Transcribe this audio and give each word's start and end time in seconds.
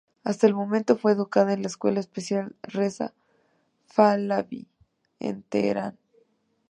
Hasta 0.23 0.47
ese 0.47 0.55
momento, 0.55 0.97
fue 0.97 1.11
educada 1.11 1.53
en 1.53 1.61
la 1.61 1.67
Escuela 1.67 1.99
Especial 1.99 2.55
Reza 2.63 3.13
Pahlaví, 3.95 4.65
en 5.19 5.43
Teherán. 5.43 5.95